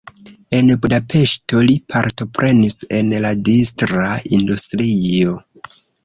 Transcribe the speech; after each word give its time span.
En 0.59 0.69
Budapeŝto 0.83 1.59
li 1.65 1.75
partoprenis 1.93 2.77
en 2.99 3.11
la 3.25 3.33
distra 3.49 4.15
industrio. 4.39 5.37